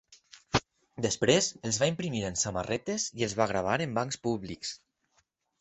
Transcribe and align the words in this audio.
Després, 1.05 1.49
els 1.69 1.79
va 1.83 1.89
imprimir 1.93 2.23
en 2.31 2.41
samarretes 2.45 3.07
i 3.21 3.29
els 3.29 3.39
va 3.43 3.49
gravar 3.55 3.79
en 3.87 3.97
bancs 3.99 4.23
públics. 4.25 4.77